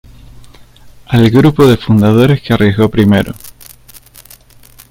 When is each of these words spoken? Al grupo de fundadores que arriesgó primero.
Al 1.09 1.29
grupo 1.29 1.67
de 1.67 1.77
fundadores 1.77 2.41
que 2.41 2.53
arriesgó 2.53 2.89
primero. 2.89 3.35